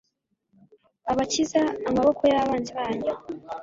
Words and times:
abakiza 1.11 1.61
amaboko 1.89 2.21
y 2.31 2.35
abanzi 2.41 2.71
banyu 2.77 3.13